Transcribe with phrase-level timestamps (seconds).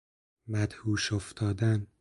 [0.47, 1.87] مدهوش افتادن